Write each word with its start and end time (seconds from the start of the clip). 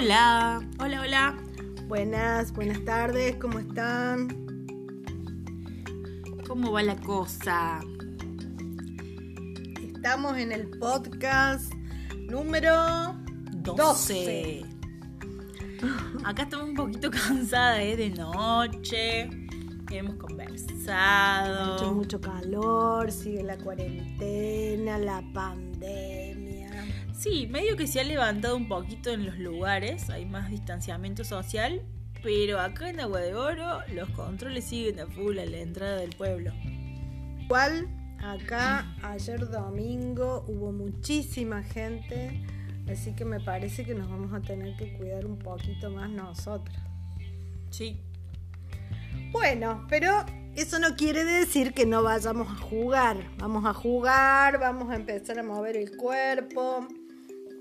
Hola, 0.00 0.60
hola, 0.78 1.00
hola. 1.00 1.36
Buenas, 1.88 2.52
buenas 2.52 2.84
tardes, 2.84 3.34
¿cómo 3.34 3.58
están? 3.58 4.28
¿Cómo 6.46 6.70
va 6.70 6.84
la 6.84 6.94
cosa? 6.94 7.80
Estamos 9.82 10.38
en 10.38 10.52
el 10.52 10.70
podcast 10.78 11.72
número 12.30 13.16
12. 13.50 14.64
Acá 16.24 16.42
estamos 16.44 16.68
un 16.68 16.76
poquito 16.76 17.10
cansadas 17.26 17.80
¿eh? 17.80 17.96
de 17.96 18.10
noche. 18.10 19.28
Hemos 19.90 20.14
conversado. 20.14 21.72
Mucho, 21.72 21.92
mucho 21.92 22.20
calor, 22.20 23.10
sigue 23.10 23.42
la 23.42 23.58
cuarentena, 23.58 24.96
la 24.96 25.24
pandemia. 25.34 26.17
Sí, 27.18 27.48
medio 27.48 27.76
que 27.76 27.88
se 27.88 27.98
ha 27.98 28.04
levantado 28.04 28.56
un 28.56 28.68
poquito 28.68 29.10
en 29.10 29.26
los 29.26 29.36
lugares, 29.38 30.08
hay 30.08 30.24
más 30.24 30.48
distanciamiento 30.50 31.24
social, 31.24 31.82
pero 32.22 32.60
acá 32.60 32.90
en 32.90 33.00
Agua 33.00 33.18
de 33.18 33.34
Oro 33.34 33.80
los 33.92 34.08
controles 34.10 34.66
siguen 34.66 35.00
a 35.00 35.06
full 35.08 35.36
a 35.40 35.44
la 35.44 35.56
entrada 35.56 35.96
del 35.96 36.10
pueblo. 36.10 36.52
Igual, 37.40 37.88
acá 38.20 38.94
ayer 39.02 39.48
domingo 39.48 40.44
hubo 40.46 40.70
muchísima 40.70 41.64
gente, 41.64 42.40
así 42.88 43.16
que 43.16 43.24
me 43.24 43.40
parece 43.40 43.84
que 43.84 43.96
nos 43.96 44.08
vamos 44.08 44.32
a 44.32 44.40
tener 44.40 44.76
que 44.76 44.96
cuidar 44.96 45.26
un 45.26 45.40
poquito 45.40 45.90
más 45.90 46.08
nosotros. 46.10 46.78
Sí. 47.70 48.00
Bueno, 49.32 49.88
pero 49.88 50.24
eso 50.54 50.78
no 50.78 50.94
quiere 50.94 51.24
decir 51.24 51.74
que 51.74 51.84
no 51.84 52.04
vayamos 52.04 52.46
a 52.48 52.54
jugar. 52.54 53.16
Vamos 53.38 53.66
a 53.66 53.74
jugar, 53.74 54.60
vamos 54.60 54.88
a 54.90 54.94
empezar 54.94 55.40
a 55.40 55.42
mover 55.42 55.76
el 55.76 55.96
cuerpo 55.96 56.86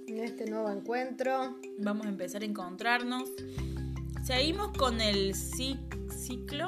en 0.08 0.20
este 0.20 0.50
nuevo 0.50 0.72
encuentro. 0.72 1.58
Vamos 1.80 2.06
a 2.06 2.10
empezar 2.10 2.42
a 2.42 2.46
encontrarnos. 2.46 3.30
Seguimos 4.24 4.76
con 4.78 5.02
el 5.02 5.36
ciclo 5.36 6.68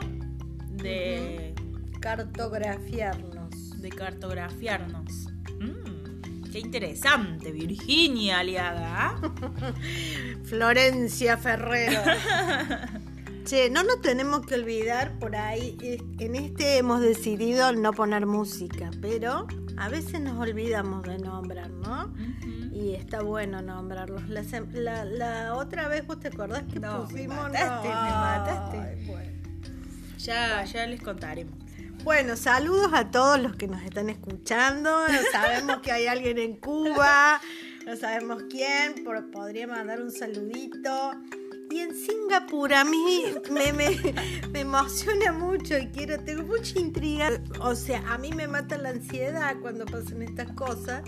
de, 0.72 1.54
Cartografiarnos. 2.00 3.82
de 3.82 3.90
cartografiarnos. 3.90 5.28
Mm, 5.60 6.52
qué 6.52 6.60
interesante, 6.60 7.52
Virginia 7.52 8.40
Aliaga. 8.40 9.12
¿ah? 9.12 9.74
Florencia 10.44 11.38
Ferrero. 11.38 12.02
Che, 13.46 13.68
no 13.72 13.82
nos 13.82 14.00
tenemos 14.02 14.46
que 14.46 14.54
olvidar 14.54 15.18
por 15.18 15.36
ahí. 15.36 15.76
En 16.20 16.36
este 16.36 16.78
hemos 16.78 17.02
decidido 17.02 17.72
no 17.72 17.94
poner 17.94 18.28
música, 18.28 18.92
pero 19.02 19.48
a 19.76 19.90
veces 19.90 20.22
nos 20.22 20.38
olvidamos 20.38 21.02
de 21.02 21.18
nombrar, 21.18 21.72
¿no? 21.72 22.14
Ujú. 22.14 22.49
Está 22.96 23.22
bueno 23.22 23.62
nombrarlos. 23.62 24.28
La, 24.30 24.42
sem- 24.44 24.72
la- 24.72 25.06
la 25.06 25.56
otra 25.56 25.88
vez, 25.88 26.06
¿vos 26.08 26.20
te 26.20 26.28
acordás 26.30 26.64
que 26.72 26.80
No, 26.80 27.00
me 27.00 27.06
pusimos? 27.06 27.38
me 27.50 27.52
mataste. 27.52 27.88
Ay, 28.78 29.06
bueno. 29.06 29.32
Ya, 30.18 30.64
ya 30.66 30.86
les 30.88 31.02
contaremos. 31.02 31.54
Bueno, 32.04 32.36
saludos 32.38 32.92
a 32.94 33.12
todos 33.12 33.40
los 33.42 33.56
que 33.56 33.68
nos 33.68 33.82
están 33.84 34.10
escuchando. 34.10 34.90
Sabemos 35.32 35.78
que 35.82 35.92
hay 35.92 36.08
alguien 36.08 36.38
en 36.38 36.56
Cuba, 36.56 37.42
no 37.86 37.96
sabemos 37.98 38.44
quién, 38.50 38.96
pero 39.06 39.30
podría 39.32 39.68
mandar 39.68 40.02
un 40.02 40.12
saludito. 40.12 41.12
Y 41.72 41.80
en 41.80 41.94
Singapur 41.96 42.74
a 42.74 42.84
mí 42.84 43.26
me, 43.52 43.72
me- 43.74 44.14
me 44.52 44.60
emociona 44.62 45.32
mucho 45.32 45.78
y 45.78 45.88
quiero, 45.88 46.20
tengo 46.20 46.44
mucha 46.44 46.80
intriga. 46.80 47.30
O 47.62 47.76
sea, 47.76 48.02
a 48.12 48.18
mí 48.18 48.32
me 48.34 48.48
mata 48.48 48.78
la 48.78 48.90
ansiedad 48.90 49.56
cuando 49.62 49.86
pasan 49.86 50.24
estas 50.24 50.52
cosas. 50.54 51.04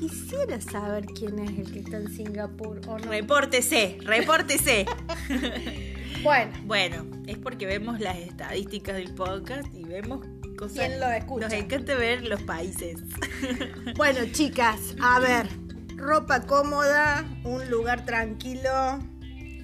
Quisiera 0.00 0.60
saber 0.60 1.04
quién 1.06 1.38
es 1.38 1.50
el 1.58 1.70
que 1.72 1.80
está 1.80 1.98
en 1.98 2.08
Singapur 2.10 2.80
o 2.86 2.98
no. 2.98 3.10
Repórtese, 3.10 3.98
repórtese. 4.02 4.86
Bueno, 6.22 6.52
Bueno, 6.64 7.06
es 7.26 7.36
porque 7.38 7.66
vemos 7.66 8.00
las 8.00 8.16
estadísticas 8.16 8.96
del 8.96 9.14
podcast 9.14 9.68
y 9.74 9.84
vemos 9.84 10.26
cosas. 10.56 10.78
¿Quién 10.78 10.98
lo 10.98 11.06
escucha? 11.10 11.44
Nos 11.48 11.52
encanta 11.52 11.94
ver 11.94 12.24
los 12.26 12.42
países. 12.42 13.00
Bueno, 13.96 14.20
chicas, 14.32 14.96
a 15.00 15.20
ver, 15.20 15.46
ropa 15.94 16.40
cómoda, 16.46 17.24
un 17.44 17.70
lugar 17.70 18.04
tranquilo, 18.06 18.98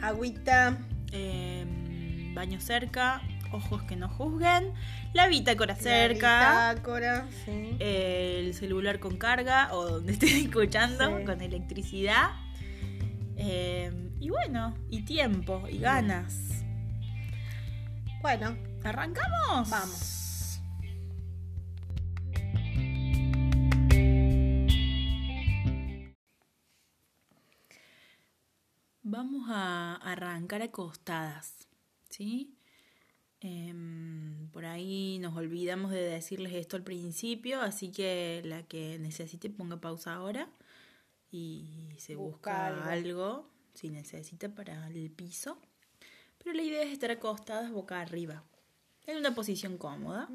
agüita, 0.02 0.78
Em, 1.14 2.34
baño 2.34 2.58
cerca, 2.60 3.20
ojos 3.52 3.82
que 3.82 3.96
no 3.96 4.08
juzguen, 4.08 4.72
la 5.12 5.26
bitácora 5.28 5.74
la 5.74 5.80
cerca, 5.80 6.70
bitácora, 6.72 7.26
sí. 7.44 7.76
el 7.80 8.54
celular 8.54 8.98
con 8.98 9.18
carga 9.18 9.68
o 9.74 9.84
donde 9.84 10.12
estén 10.14 10.46
escuchando 10.46 11.18
Sí. 11.18 11.24
con 11.24 11.40
electricidad. 11.42 12.30
Em, 13.36 14.10
y 14.20 14.30
bueno, 14.30 14.74
y 14.88 15.02
tiempo 15.02 15.64
y 15.70 15.78
ganas. 15.78 16.34
Bueno, 18.22 18.56
¿Arrancamos? 18.84 19.68
vamos. 19.68 20.18
Vamos 29.12 29.44
a 29.50 29.96
arrancar 29.96 30.62
acostadas, 30.62 31.68
¿sí? 32.08 32.56
Em, 33.40 34.48
por 34.52 34.64
ahí 34.64 35.18
nos 35.18 35.36
olvidamos 35.36 35.90
de 35.90 36.00
decirles 36.00 36.54
esto 36.54 36.76
al 36.76 36.82
principio, 36.82 37.60
así 37.60 37.92
que 37.92 38.40
la 38.46 38.62
que 38.62 38.98
necesite 38.98 39.50
ponga 39.50 39.76
pausa 39.82 40.14
ahora 40.14 40.48
y 41.30 41.90
se 41.98 42.14
busca, 42.16 42.52
Busca 42.52 42.66
algo. 42.68 42.90
algo. 42.90 43.50
si 43.74 43.90
necesita 43.90 44.48
para 44.54 44.88
el 44.88 45.10
piso. 45.10 45.58
Pero 46.38 46.54
la 46.54 46.62
idea 46.62 46.82
es 46.82 46.90
estar 46.90 47.10
acostadas 47.10 47.70
boca 47.70 48.00
arriba, 48.00 48.42
en 49.06 49.18
una 49.18 49.34
posición 49.34 49.76
cómoda. 49.76 50.26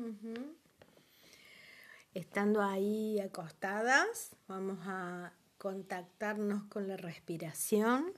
Estando 2.13 2.61
ahí 2.61 3.19
acostadas, 3.21 4.35
vamos 4.47 4.77
a 4.83 5.33
contactarnos 5.57 6.65
con 6.65 6.87
la 6.87 6.95
respiración. 6.95 8.13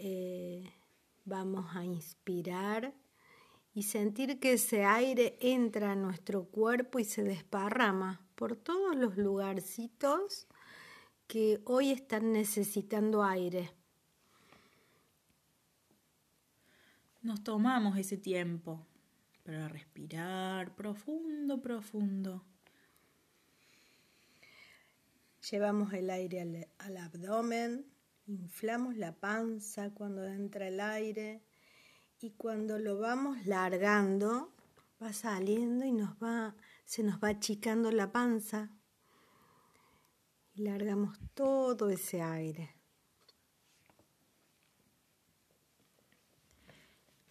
Eh, 0.00 0.72
vamos 1.24 1.74
a 1.74 1.84
inspirar 1.84 2.94
y 3.74 3.82
sentir 3.82 4.38
que 4.38 4.52
ese 4.52 4.84
aire 4.84 5.36
entra 5.40 5.90
a 5.90 5.96
nuestro 5.96 6.44
cuerpo 6.44 7.00
y 7.00 7.04
se 7.04 7.24
desparrama 7.24 8.24
por 8.36 8.54
todos 8.54 8.94
los 8.94 9.16
lugarcitos 9.16 10.46
que 11.26 11.60
hoy 11.64 11.90
están 11.90 12.32
necesitando 12.32 13.24
aire. 13.24 13.72
Nos 17.22 17.42
tomamos 17.42 17.98
ese 17.98 18.16
tiempo 18.16 18.86
para 19.42 19.66
respirar 19.66 20.76
profundo, 20.76 21.60
profundo. 21.60 22.44
Llevamos 25.50 25.92
el 25.92 26.08
aire 26.10 26.40
al, 26.40 26.68
al 26.78 26.96
abdomen, 26.98 27.97
inflamos 28.28 28.96
la 28.96 29.12
panza 29.18 29.90
cuando 29.90 30.24
entra 30.24 30.68
el 30.68 30.80
aire 30.80 31.42
y 32.20 32.32
cuando 32.32 32.78
lo 32.78 32.98
vamos 32.98 33.46
largando 33.46 34.52
va 35.02 35.12
saliendo 35.12 35.84
y 35.84 35.92
nos 35.92 36.10
va, 36.22 36.54
se 36.84 37.02
nos 37.02 37.16
va 37.22 37.28
achicando 37.28 37.90
la 37.90 38.12
panza 38.12 38.70
y 40.54 40.62
largamos 40.62 41.18
todo 41.34 41.88
ese 41.88 42.20
aire. 42.20 42.74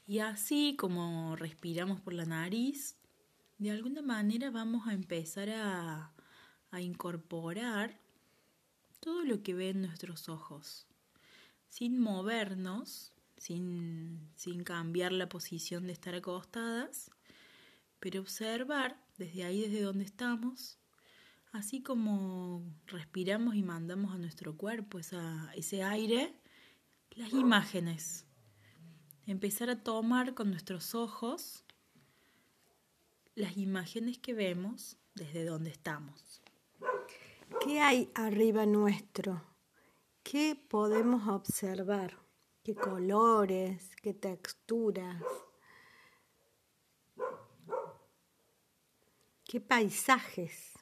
Y 0.08 0.20
así 0.20 0.76
como 0.80 1.36
respiramos 1.36 2.00
por 2.00 2.14
la 2.14 2.26
nariz, 2.26 2.98
de 3.58 3.72
alguna 3.72 4.02
manera 4.02 4.50
vamos 4.50 4.88
a 4.88 4.94
empezar 4.94 5.50
a, 5.50 6.14
a 6.72 6.82
incorporar 6.82 8.00
todo 9.00 9.24
lo 9.24 9.44
que 9.44 9.54
ven 9.54 9.82
nuestros 9.82 10.30
ojos, 10.30 10.87
sin 11.70 12.00
movernos, 12.00 13.14
sin, 13.38 14.30
sin 14.36 14.64
cambiar 14.64 15.12
la 15.12 15.30
posición 15.30 15.88
de 15.88 15.94
estar 15.94 16.16
acostadas, 16.16 17.12
pero 18.00 18.22
observar 18.22 19.02
desde 19.18 19.44
ahí, 19.44 19.62
desde 19.62 19.82
donde 19.82 20.06
estamos, 20.06 20.78
así 21.52 21.82
como 21.82 22.64
respiramos 22.88 23.56
y 23.56 23.64
mandamos 23.64 24.14
a 24.14 24.18
nuestro 24.18 24.56
cuerpo 24.56 25.00
esa, 25.00 25.52
ese 25.56 25.84
aire, 25.84 26.34
las 27.12 27.34
imágenes 27.34 28.28
empezar 29.28 29.70
a 29.70 29.84
tomar 29.84 30.34
con 30.34 30.50
nuestros 30.50 30.96
ojos 30.96 31.66
las 33.36 33.58
imágenes 33.58 34.18
que 34.18 34.34
vemos 34.34 34.98
desde 35.14 35.46
donde 35.46 35.70
estamos. 35.70 36.42
¿Qué 37.64 37.82
hay 37.82 38.10
arriba 38.16 38.66
nuestro? 38.66 39.44
¿Qué 40.30 40.58
podemos 40.58 41.26
observar? 41.30 42.20
¿Qué 42.62 42.76
colores? 42.76 43.96
¿Qué 44.02 44.14
texturas? 44.14 45.24
¿Qué 49.46 49.62
paisajes? 49.62 50.74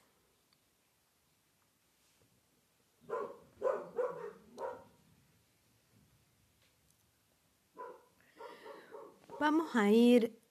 Vamos 9.39 9.75
a 9.75 9.91
ir 9.91 10.41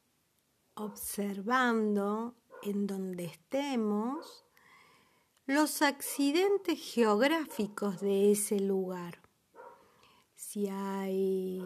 observando 0.75 2.37
en 2.63 2.87
donde 2.87 3.25
estemos 3.25 4.44
los 5.47 5.83
accidentes 5.83 6.81
geográficos 6.81 8.01
de 8.01 8.33
ese 8.33 8.61
lugar. 8.61 9.21
Si 10.35 10.69
hay 10.69 11.63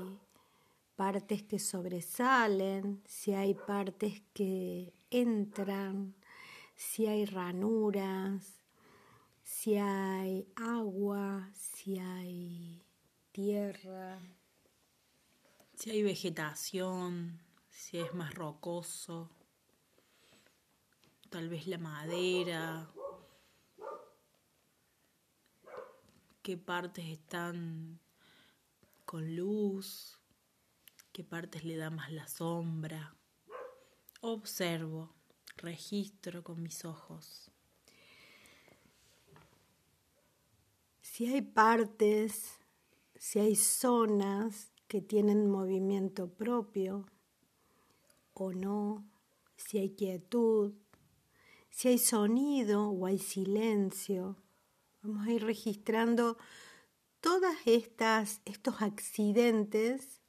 partes 0.96 1.44
que 1.44 1.60
sobresalen, 1.60 3.02
si 3.06 3.34
hay 3.34 3.54
partes 3.54 4.22
que 4.32 4.92
entran, 5.10 6.16
si 6.74 7.06
hay 7.06 7.24
ranuras, 7.24 8.64
si 9.44 9.76
hay 9.76 10.48
agua, 10.56 11.48
si 11.54 12.00
hay 12.00 12.82
tierra. 13.30 14.18
Si 15.74 15.90
hay 15.90 16.02
vegetación, 16.02 17.40
si 17.70 17.98
es 17.98 18.12
más 18.12 18.34
rocoso, 18.34 19.30
tal 21.30 21.48
vez 21.48 21.68
la 21.68 21.78
madera, 21.78 22.90
qué 26.42 26.56
partes 26.56 27.06
están 27.06 28.00
con 29.04 29.36
luz, 29.36 30.18
qué 31.12 31.24
partes 31.24 31.64
le 31.64 31.76
da 31.76 31.90
más 31.90 32.12
la 32.12 32.28
sombra. 32.28 33.14
Observo, 34.20 35.14
registro 35.56 36.42
con 36.42 36.62
mis 36.62 36.84
ojos. 36.84 37.50
Si 41.00 41.26
hay 41.26 41.42
partes, 41.42 42.58
si 43.16 43.40
hay 43.40 43.56
zonas 43.56 44.72
que 44.86 45.00
tienen 45.00 45.50
movimiento 45.50 46.28
propio 46.28 47.06
o 48.34 48.52
no, 48.52 49.04
si 49.56 49.78
hay 49.78 49.90
quietud, 49.90 50.74
si 51.70 51.88
hay 51.88 51.98
sonido 51.98 52.88
o 52.88 53.06
hay 53.06 53.18
silencio. 53.18 54.36
Vamos 55.08 55.26
a 55.26 55.32
ir 55.32 55.42
registrando 55.42 56.36
todas 57.22 57.56
estas 57.64 58.42
estos 58.44 58.82
accidentes 58.82 60.20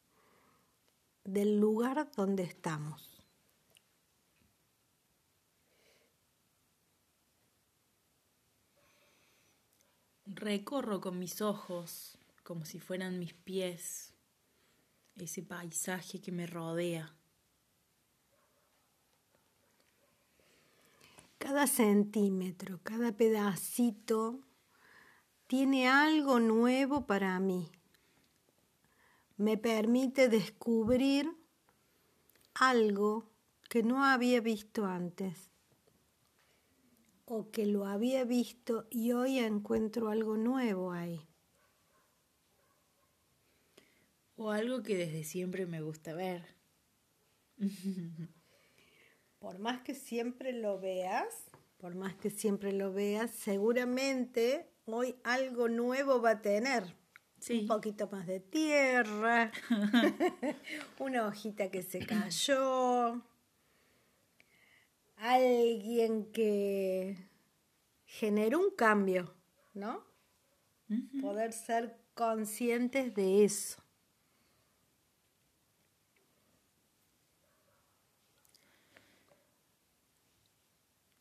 del 1.25 1.59
lugar 1.59 2.09
donde 2.15 2.43
estamos. 2.43 3.21
Recorro 10.25 11.01
con 11.01 11.19
mis 11.19 11.41
ojos 11.41 12.17
como 12.43 12.63
si 12.63 12.79
fueran 12.79 13.19
mis 13.19 13.33
pies 13.33 14.13
ese 15.17 15.43
paisaje 15.43 16.21
que 16.21 16.31
me 16.31 16.47
rodea. 16.47 17.13
Cada 21.37 21.67
centímetro, 21.67 22.79
cada 22.81 23.11
pedacito 23.11 24.45
tiene 25.49 25.87
algo 25.87 26.39
nuevo 26.39 27.07
para 27.07 27.39
mí. 27.39 27.71
Me 29.35 29.57
permite 29.57 30.29
descubrir 30.29 31.27
algo 32.53 33.31
que 33.67 33.81
no 33.81 34.05
había 34.05 34.41
visto 34.41 34.85
antes 34.85 35.49
o 37.25 37.49
que 37.49 37.65
lo 37.65 37.87
había 37.87 38.25
visto 38.25 38.85
y 38.91 39.11
hoy 39.13 39.39
encuentro 39.39 40.09
algo 40.09 40.37
nuevo 40.37 40.91
ahí. 40.91 41.27
O 44.35 44.51
algo 44.51 44.83
que 44.83 44.97
desde 44.97 45.23
siempre 45.23 45.65
me 45.65 45.81
gusta 45.81 46.13
ver. 46.13 46.45
por 49.39 49.57
más 49.57 49.81
que 49.81 49.95
siempre 49.95 50.53
lo 50.53 50.79
veas, 50.79 51.45
por 51.79 51.95
más 51.95 52.13
que 52.13 52.29
siempre 52.29 52.71
lo 52.71 52.93
veas, 52.93 53.31
seguramente 53.31 54.69
hoy 54.93 55.15
algo 55.23 55.67
nuevo 55.67 56.21
va 56.21 56.31
a 56.31 56.41
tener. 56.41 56.95
Un 57.49 57.67
poquito 57.67 58.09
más 58.11 58.27
de 58.27 58.41
tierra, 58.41 59.51
una 60.99 61.25
hojita 61.25 61.71
que 61.71 61.83
se 61.83 62.05
cayó, 62.05 63.23
alguien 65.15 66.31
que 66.31 67.17
generó 68.05 68.59
un 68.59 68.71
cambio, 68.75 69.33
¿no? 69.73 70.03
Poder 71.21 71.53
ser 71.53 71.95
conscientes 72.13 73.13
de 73.15 73.45
eso. 73.45 73.81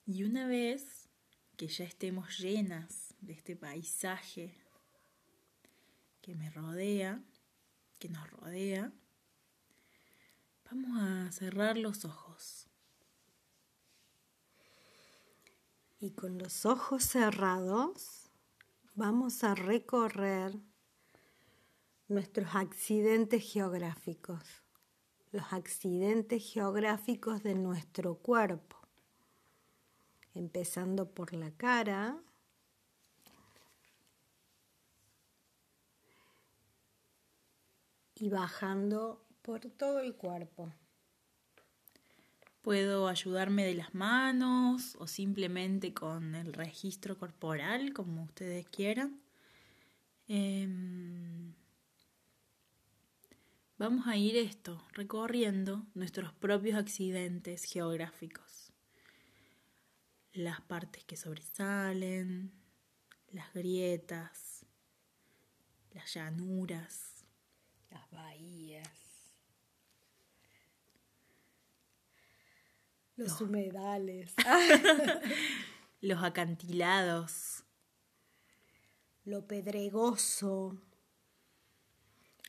Y 0.07 0.25
una 0.25 0.47
vez 0.47 1.11
que 1.59 1.69
ya 1.69 1.85
estemos 1.85 2.39
llenas 2.39 3.08
de 3.21 3.33
este 3.33 3.57
paisaje 3.57 4.55
que 6.21 6.35
me 6.35 6.51
rodea, 6.51 7.23
que 7.99 8.09
nos 8.09 8.29
rodea, 8.31 8.93
vamos 10.71 10.91
a 11.01 11.33
cerrar 11.33 11.77
los 11.77 12.05
ojos. 12.05 12.67
Y 16.01 16.13
con 16.13 16.39
los 16.39 16.65
ojos 16.65 17.05
cerrados 17.05 18.31
vamos 18.95 19.43
a 19.45 19.55
recorrer 19.55 20.57
nuestros 22.07 22.55
accidentes 22.55 23.53
geográficos, 23.53 24.43
los 25.33 25.53
accidentes 25.53 26.53
geográficos 26.53 27.43
de 27.43 27.55
nuestro 27.55 28.17
cuerpo 28.17 28.79
empezando 30.39 31.11
por 31.11 31.35
la 31.35 31.51
cara. 31.51 32.19
Y 38.21 38.29
bajando 38.29 39.25
por 39.43 39.61
todo 39.61 40.01
el 40.01 40.15
cuerpo. 40.15 40.73
Puedo 42.63 43.09
ayudarme 43.09 43.65
de 43.65 43.75
las 43.75 43.95
manos 43.95 44.97
o 44.99 45.07
simplemente 45.07 45.95
con 45.95 46.35
el 46.35 46.53
registro 46.53 47.17
corporal, 47.17 47.93
como 47.93 48.25
ustedes 48.25 48.67
quieran. 48.69 49.21
Em, 50.27 51.55
vamos 53.79 54.07
a 54.07 54.17
ir 54.17 54.37
esto, 54.37 54.83
recorriendo 54.93 55.87
nuestros 55.95 56.33
propios 56.35 56.77
accidentes 56.77 57.65
geográficos 57.65 58.59
las 60.39 60.61
partes 60.61 61.05
que 61.05 61.17
sobresalen, 61.17 62.53
las 63.33 63.53
grietas, 63.53 64.65
las 65.93 66.15
llanuras, 66.15 67.18
las 67.91 68.11
bahías, 68.11 68.89
los, 73.17 73.41
humedales, 73.41 74.35
los 76.01 76.23
acantilados, 76.23 77.65
lo 79.25 79.47
pedregoso, 79.47 80.81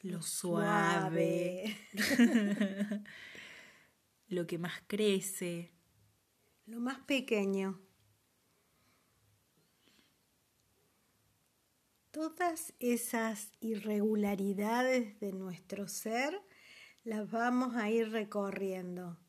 lo, 0.01 0.22
suave, 0.22 1.77
lo 4.29 4.48
que 4.48 4.58
más 4.58 4.81
crece. 4.88 5.74
Lo 6.65 6.79
más 6.79 7.00
pequeño. 7.00 7.79
Todas 12.11 12.73
esas 12.79 13.51
irregularidades 13.59 15.19
de 15.19 15.31
nuestro 15.31 15.87
ser 15.87 16.41
las 17.03 17.29
vamos 17.29 17.75
a 17.75 17.91
ir 17.91 18.09
recorriendo 18.09 19.19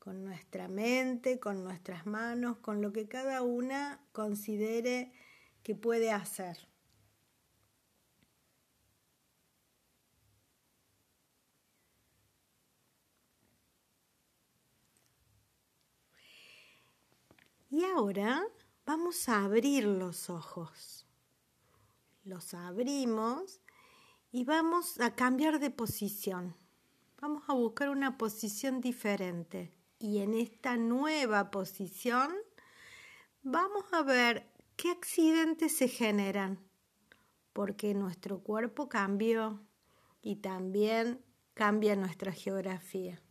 con 0.00 0.24
nuestra 0.24 0.66
mente, 0.66 1.38
con 1.38 1.62
nuestras 1.62 2.06
manos, 2.06 2.58
con 2.58 2.82
lo 2.82 2.92
que 2.92 3.06
cada 3.06 3.42
una 3.42 4.04
considere 4.10 5.12
que 5.62 5.76
puede 5.76 6.10
hacer. 6.10 6.66
Y 17.70 17.84
ahora 17.84 18.42
vamos 18.84 19.28
a 19.28 19.44
abrir 19.44 19.84
los 19.84 20.30
ojos. 20.30 21.07
Los 22.28 22.52
abrimos 22.52 23.62
y 24.30 24.44
vamos 24.44 25.00
a 25.00 25.14
cambiar 25.14 25.60
de 25.60 25.70
posición. 25.70 26.54
Vamos 27.22 27.44
a 27.48 27.54
buscar 27.54 27.88
una 27.88 28.18
posición 28.18 28.82
diferente. 28.82 29.72
Y 29.98 30.18
en 30.18 30.34
esta 30.34 30.76
nueva 30.76 31.50
posición 31.50 32.30
vamos 33.40 33.84
a 33.92 34.02
ver 34.02 34.52
qué 34.76 34.90
accidentes 34.90 35.74
se 35.74 35.88
generan. 35.88 36.58
Porque 37.54 37.94
nuestro 37.94 38.40
cuerpo 38.40 38.90
cambió 38.90 39.66
y 40.20 40.36
también 40.36 41.24
cambia 41.54 41.96
nuestra 41.96 42.32
geografía. 42.32 43.22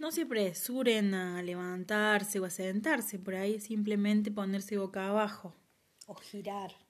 No 0.00 0.10
se 0.10 0.22
apresuren 0.22 1.12
a 1.12 1.42
levantarse 1.42 2.40
o 2.40 2.46
a 2.46 2.50
sentarse, 2.50 3.18
por 3.18 3.34
ahí 3.34 3.60
simplemente 3.60 4.30
ponerse 4.30 4.78
boca 4.78 5.06
abajo. 5.10 5.54
O 6.06 6.14
girar. 6.14 6.83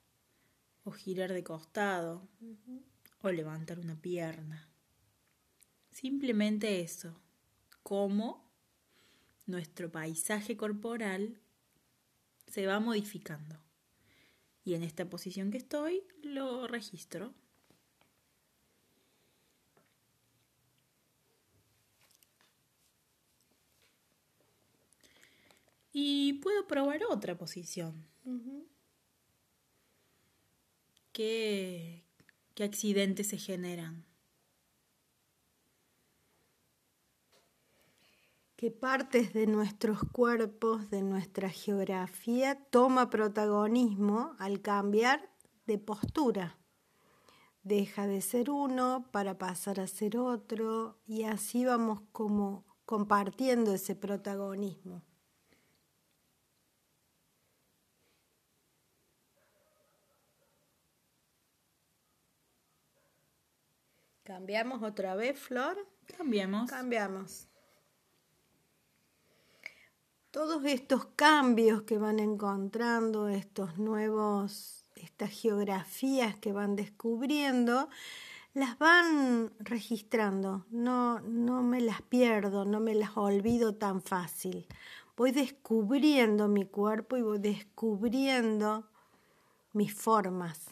O 0.85 0.91
girar 0.91 1.33
de 1.33 1.43
costado. 1.43 2.21
O 3.21 3.29
levantar 3.29 3.79
una 3.79 3.99
pierna. 3.99 4.69
Simplemente 5.91 6.79
eso. 6.79 7.19
Cómo 7.83 8.45
nuestro 9.45 9.91
paisaje 9.91 10.55
corporal 10.55 11.41
se 12.47 12.67
va 12.67 12.79
modificando. 12.79 13.59
Y 14.63 14.75
en 14.75 14.83
esta 14.83 15.09
posición 15.09 15.51
que 15.51 15.57
estoy 15.57 16.03
lo 16.23 16.67
registro. 16.67 17.33
Y 25.91 26.33
puedo 26.43 26.67
probar 26.67 27.01
otra 27.09 27.37
posición. 27.37 28.05
¿Qué, 31.15 32.03
¿Qué 32.55 32.65
accidentes 32.65 33.27
se 33.27 33.37
generan? 33.37 34.05
¿Qué 38.57 38.69
partes 38.69 39.31
de 39.31 39.47
nuestros 39.47 39.99
cuerpos, 40.11 40.89
de 40.89 41.03
nuestra 41.03 41.47
geografía, 41.49 42.55
toma 42.69 43.09
protagonismo 43.09 44.35
al 44.39 44.61
cambiar 44.61 45.31
de 45.65 45.77
postura. 45.77 46.57
Deja 47.63 48.07
de 48.07 48.19
ser 48.19 48.49
uno 48.49 49.07
para 49.13 49.37
pasar 49.37 49.79
a 49.79 49.87
ser 49.87 50.17
otro 50.17 50.99
y 51.07 51.23
así 51.23 51.63
vamos 51.63 52.01
como 52.11 52.65
compartiendo 52.85 53.73
ese 53.73 53.95
protagonismo. 53.95 55.01
¿Cambiamos 64.35 64.83
otra 64.83 65.15
vez, 65.15 65.39
Flor? 65.39 65.77
Cambiamos. 66.17 66.69
Cambiamos. 66.69 67.47
Todos 70.29 70.65
estos 70.65 71.05
cambios 71.15 71.83
que 71.83 71.97
van 71.97 72.19
encontrando, 72.19 73.29
estos 73.29 73.77
nuevos, 73.77 74.83
estas 74.95 75.29
geografías 75.29 76.35
que 76.35 76.51
van 76.51 76.75
descubriendo, 76.75 77.87
las 78.53 78.77
van 78.77 79.53
registrando. 79.59 80.65
No, 80.69 81.21
no 81.21 81.63
me 81.63 81.79
las 81.79 82.01
pierdo, 82.01 82.65
no 82.65 82.81
me 82.81 82.93
las 82.93 83.15
olvido 83.15 83.75
tan 83.75 84.01
fácil. 84.01 84.67
Voy 85.15 85.31
descubriendo 85.31 86.49
mi 86.49 86.65
cuerpo 86.65 87.15
y 87.15 87.21
voy 87.21 87.39
descubriendo 87.39 88.85
mis 89.71 89.93
formas. 89.93 90.65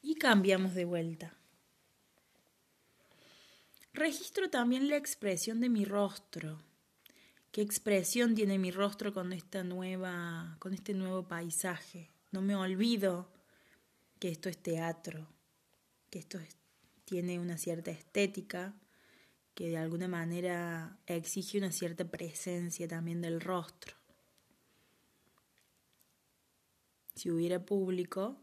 Y 0.00 0.14
cambiamos 0.14 0.72
de 0.72 0.86
vuelta. 0.86 1.36
Registro 3.96 4.50
también 4.50 4.90
la 4.90 4.98
expresión 4.98 5.58
de 5.58 5.70
mi 5.70 5.86
rostro. 5.86 6.60
¿Qué 7.50 7.62
expresión 7.62 8.34
tiene 8.34 8.58
mi 8.58 8.70
rostro 8.70 9.14
con 9.14 9.32
esta 9.32 9.64
nueva 9.64 10.58
con 10.58 10.74
este 10.74 10.92
nuevo 10.92 11.26
paisaje? 11.26 12.10
No 12.30 12.42
me 12.42 12.54
olvido 12.54 13.32
que 14.20 14.28
esto 14.28 14.50
es 14.50 14.58
teatro, 14.58 15.26
que 16.10 16.18
esto 16.18 16.38
tiene 17.06 17.40
una 17.40 17.56
cierta 17.56 17.90
estética, 17.90 18.74
que 19.54 19.70
de 19.70 19.78
alguna 19.78 20.08
manera 20.08 20.98
exige 21.06 21.56
una 21.56 21.72
cierta 21.72 22.04
presencia 22.04 22.86
también 22.86 23.22
del 23.22 23.40
rostro. 23.40 23.96
Si 27.14 27.30
hubiera 27.30 27.64
público, 27.64 28.36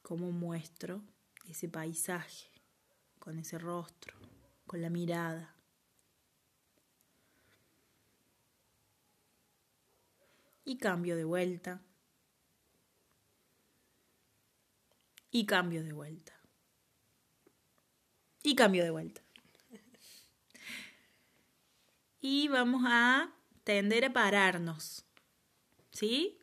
¿cómo 0.00 0.32
muestro 0.32 1.02
ese 1.46 1.68
paisaje? 1.68 2.55
Con 3.26 3.40
ese 3.40 3.58
rostro, 3.58 4.14
con 4.68 4.80
la 4.80 4.88
mirada. 4.88 5.52
Y 10.64 10.78
cambio 10.78 11.16
de 11.16 11.24
vuelta. 11.24 11.82
Y 15.32 15.44
cambio 15.44 15.82
de 15.82 15.92
vuelta. 15.92 16.40
Y 18.44 18.54
cambio 18.54 18.84
de 18.84 18.90
vuelta. 18.90 19.22
Y 22.20 22.46
vamos 22.46 22.84
a 22.86 23.34
tender 23.64 24.04
a 24.04 24.12
pararnos. 24.12 25.04
¿Sí? 25.90 26.38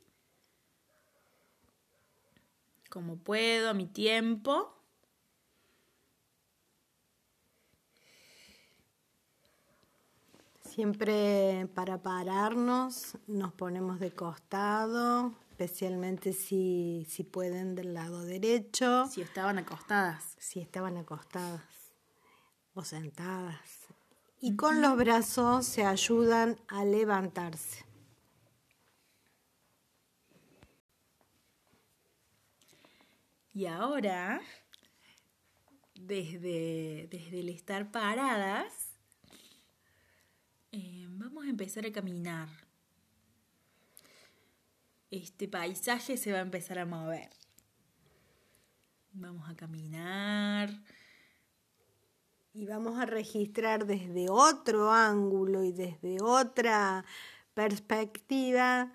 Como 2.90 3.24
puedo, 3.24 3.70
a 3.70 3.74
mi 3.74 3.88
tiempo. 3.88 4.83
Siempre 10.74 11.68
para 11.76 12.02
pararnos 12.02 13.16
nos 13.28 13.54
ponemos 13.54 14.00
de 14.00 14.12
costado, 14.12 15.32
especialmente 15.52 16.34
si, 16.34 17.06
si 17.08 17.24
pueden 17.24 17.76
del 17.76 17.94
lado 17.94 18.24
derecho. 18.24 19.06
Si 19.06 19.22
estaban 19.22 19.60
acostadas. 19.60 20.36
Si 20.40 20.60
estaban 20.60 20.98
acostadas 20.98 21.62
o 22.74 22.84
sentadas. 22.84 23.86
Y 24.42 24.56
con 24.56 24.82
los 24.82 24.98
brazos 24.98 25.68
se 25.68 25.86
ayudan 25.86 26.60
a 26.68 26.84
levantarse. 26.84 27.86
Y 33.54 33.68
ahora, 33.68 34.42
desde, 35.94 37.08
desde 37.12 37.42
el 37.42 37.50
estar 37.50 37.92
paradas, 37.92 38.83
eh, 40.74 41.06
vamos 41.08 41.46
a 41.46 41.50
empezar 41.50 41.86
a 41.86 41.92
caminar. 41.92 42.50
Este 45.12 45.48
paisaje 45.48 46.18
se 46.18 46.32
va 46.32 46.40
a 46.40 46.42
empezar 46.42 46.80
a 46.80 46.86
mover. 46.86 47.30
Vamos 49.12 49.48
a 49.48 49.56
caminar. 49.56 50.72
Y 52.54 52.66
vamos 52.66 53.00
a 53.00 53.06
registrar 53.06 53.86
desde 53.86 54.30
otro 54.30 54.92
ángulo 54.92 55.64
y 55.64 55.72
desde 55.72 56.18
otra 56.22 57.06
perspectiva 57.54 58.92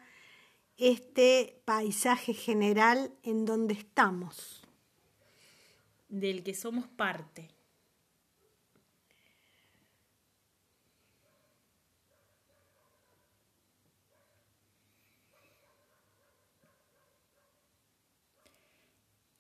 este 0.77 1.63
paisaje 1.65 2.35
general 2.35 3.13
en 3.23 3.45
donde 3.45 3.75
estamos. 3.75 4.67
Del 6.09 6.43
que 6.43 6.55
somos 6.55 6.89
parte. 6.89 7.58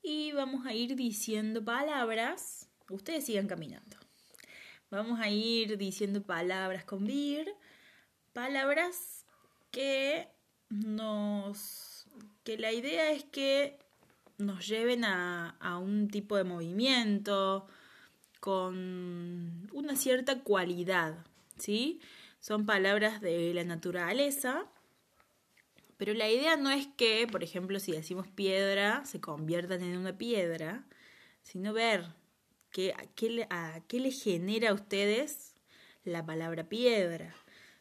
Y 0.08 0.32
vamos 0.32 0.64
a 0.64 0.72
ir 0.72 0.96
diciendo 0.96 1.62
palabras. 1.62 2.66
Ustedes 2.88 3.26
sigan 3.26 3.46
caminando. 3.46 3.96
Vamos 4.90 5.20
a 5.20 5.28
ir 5.28 5.76
diciendo 5.76 6.22
palabras 6.22 6.84
con 6.86 7.04
vir, 7.04 7.54
palabras 8.32 9.26
que 9.70 10.28
nos 10.70 12.06
que 12.42 12.56
la 12.56 12.72
idea 12.72 13.10
es 13.10 13.24
que 13.24 13.78
nos 14.38 14.66
lleven 14.66 15.04
a, 15.04 15.50
a 15.60 15.76
un 15.76 16.08
tipo 16.08 16.36
de 16.36 16.44
movimiento 16.44 17.66
con 18.40 19.68
una 19.72 19.94
cierta 19.94 20.40
cualidad, 20.42 21.26
¿sí? 21.58 22.00
Son 22.40 22.64
palabras 22.64 23.20
de 23.20 23.52
la 23.52 23.64
naturaleza 23.64 24.64
pero 25.98 26.14
la 26.14 26.30
idea 26.30 26.56
no 26.56 26.70
es 26.70 26.86
que, 26.96 27.26
por 27.26 27.42
ejemplo, 27.42 27.80
si 27.80 27.90
decimos 27.90 28.28
piedra, 28.28 29.04
se 29.04 29.20
conviertan 29.20 29.82
en 29.82 29.98
una 29.98 30.16
piedra, 30.16 30.86
sino 31.42 31.72
ver 31.72 32.06
qué, 32.70 32.92
a, 32.92 33.04
qué, 33.16 33.46
a 33.50 33.80
qué 33.88 33.98
le 33.98 34.12
genera 34.12 34.70
a 34.70 34.74
ustedes 34.74 35.54
la 36.04 36.24
palabra 36.24 36.68
piedra. 36.68 37.34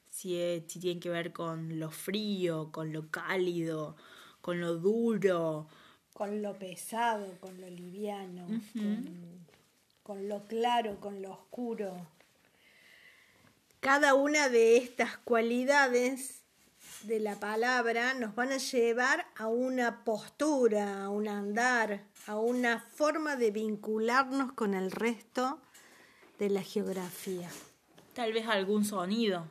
Si, 0.10 0.64
si 0.68 0.80
tiene 0.80 1.00
que 1.00 1.12
ver 1.12 1.32
con 1.32 1.80
lo 1.80 1.92
frío, 1.92 2.72
con 2.72 2.92
lo 2.92 3.08
cálido, 3.12 3.96
con 4.42 4.60
lo 4.60 4.78
duro. 4.78 5.68
Con 6.14 6.42
lo 6.42 6.58
pesado, 6.58 7.38
con 7.40 7.62
lo 7.62 7.70
liviano, 7.70 8.48
con, 8.74 9.46
con 10.02 10.28
lo 10.28 10.44
claro, 10.46 11.00
con 11.00 11.22
lo 11.22 11.34
oscuro. 11.34 12.08
Cada 13.80 14.16
una 14.16 14.50
de 14.50 14.78
estas 14.78 15.20
cualidades 15.20 16.47
de 17.04 17.20
la 17.20 17.40
palabra 17.40 18.14
nos 18.14 18.36
van 18.36 18.52
a 18.52 18.58
llevar 18.58 19.26
a 19.36 19.48
una 19.48 20.04
postura, 20.04 21.04
a 21.04 21.10
un 21.10 21.28
andar, 21.28 22.04
a 22.26 22.38
una 22.38 22.80
forma 22.80 23.36
de 23.36 23.52
vincularnos 23.52 24.54
con 24.54 24.74
el 24.74 24.92
resto 24.92 25.62
de 26.40 26.50
la 26.50 26.62
geografía. 26.62 27.50
Tal 28.14 28.34
vez 28.34 28.48
algún 28.48 28.84
sonido. 28.84 29.48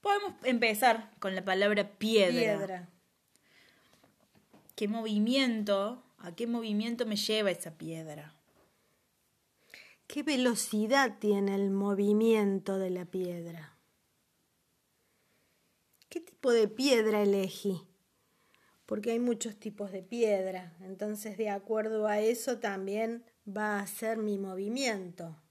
Podemos 0.00 0.34
empezar 0.42 1.10
con 1.18 1.34
la 1.34 1.44
palabra 1.44 1.88
piedra. 1.98 2.58
Piedra. 2.58 2.88
¿Qué 4.74 4.88
movimiento? 4.88 6.02
¿A 6.18 6.32
qué 6.32 6.46
movimiento 6.46 7.06
me 7.06 7.16
lleva 7.16 7.50
esa 7.50 7.72
piedra? 7.72 8.34
¿Qué 10.06 10.22
velocidad 10.22 11.18
tiene 11.18 11.54
el 11.54 11.70
movimiento 11.70 12.78
de 12.78 12.90
la 12.90 13.04
piedra? 13.04 13.71
¿Qué 16.12 16.20
tipo 16.20 16.52
de 16.52 16.68
piedra 16.68 17.22
elegí? 17.22 17.88
Porque 18.84 19.12
hay 19.12 19.18
muchos 19.18 19.56
tipos 19.56 19.92
de 19.92 20.02
piedra, 20.02 20.76
entonces 20.82 21.38
de 21.38 21.48
acuerdo 21.48 22.06
a 22.06 22.20
eso 22.20 22.58
también 22.58 23.24
va 23.48 23.80
a 23.80 23.86
ser 23.86 24.18
mi 24.18 24.36
movimiento. 24.36 25.42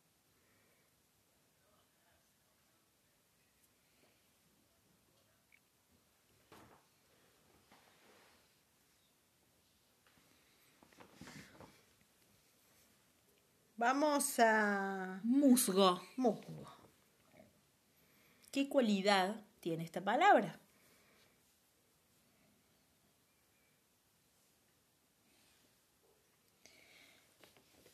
Vamos 13.78 14.40
a 14.40 15.22
Musgo. 15.24 16.04
musgo. 16.18 16.68
¿Qué 18.52 18.70
cualidad 18.70 19.44
tiene 19.62 19.84
esta 19.84 20.04
palabra? 20.04 20.60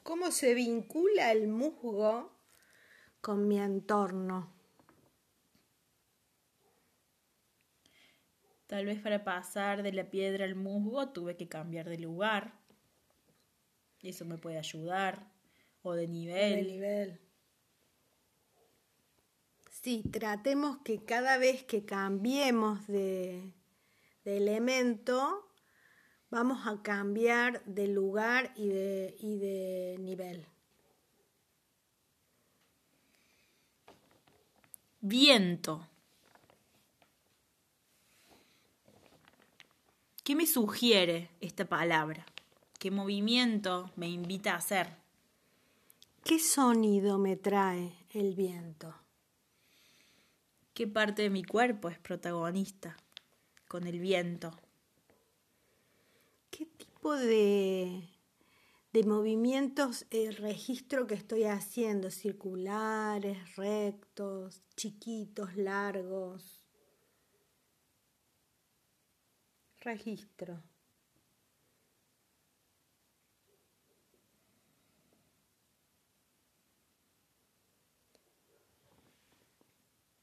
¿Cómo 0.01 0.31
se 0.31 0.53
vincula 0.53 1.33
el 1.33 1.49
musgo 1.49 2.31
con 3.19 3.47
mi 3.47 3.59
entorno? 3.59 4.53
Tal 8.67 8.85
vez 8.85 9.01
para 9.01 9.25
pasar 9.25 9.83
de 9.83 9.91
la 9.91 10.09
piedra 10.09 10.45
al 10.45 10.55
musgo 10.55 11.09
tuve 11.09 11.35
que 11.35 11.49
cambiar 11.49 11.89
de 11.89 11.97
lugar. 11.97 12.53
Eso 14.01 14.23
me 14.23 14.37
puede 14.37 14.57
ayudar. 14.57 15.29
O 15.81 15.93
de 15.93 16.07
nivel. 16.07 16.65
De 16.65 16.71
nivel. 16.71 17.26
Sí, 19.87 20.03
tratemos 20.03 20.79
que 20.79 21.05
cada 21.05 21.37
vez 21.37 21.63
que 21.63 21.85
cambiemos 21.85 22.85
de, 22.87 23.53
de 24.25 24.35
elemento, 24.35 25.47
vamos 26.29 26.67
a 26.67 26.81
cambiar 26.81 27.63
de 27.63 27.87
lugar 27.87 28.51
y 28.57 28.67
de, 28.67 29.15
y 29.17 29.37
de 29.37 29.95
nivel. 30.01 30.45
Viento. 34.99 35.87
¿Qué 40.25 40.35
me 40.35 40.47
sugiere 40.47 41.29
esta 41.39 41.63
palabra? 41.63 42.25
¿Qué 42.77 42.91
movimiento 42.91 43.89
me 43.95 44.09
invita 44.09 44.51
a 44.51 44.57
hacer? 44.57 44.97
¿Qué 46.25 46.39
sonido 46.39 47.17
me 47.17 47.37
trae 47.37 47.93
el 48.09 48.35
viento? 48.35 49.06
¿Qué 50.77 50.85
parte 50.85 51.23
de 51.23 51.31
mi 51.31 51.43
cuerpo 51.43 51.89
es 51.89 51.97
protagonista 51.97 52.95
con 53.67 53.87
el 53.87 53.97
viento? 53.99 54.51
¿Qué 56.51 56.67
tipo 56.67 57.15
de, 57.15 58.07
de 58.93 59.03
movimientos 59.03 60.05
el 60.11 60.35
registro 60.35 61.07
que 61.07 61.15
estoy 61.15 61.45
haciendo? 61.45 62.11
Circulares, 62.11 63.55
rectos, 63.55 64.61
chiquitos, 64.75 65.57
largos. 65.57 66.61
Registro. 69.79 70.61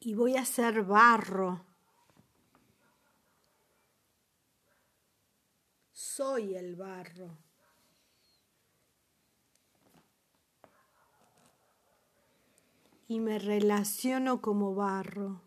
Y 0.04 0.14
voy 0.14 0.36
a 0.36 0.42
hacer 0.42 0.82
barro. 0.82 1.64
Soy 5.92 6.54
el 6.54 6.76
barro. 6.76 7.38
Y 13.08 13.20
me 13.20 13.38
relaciono 13.38 14.42
como 14.42 14.74
barro. 14.74 15.40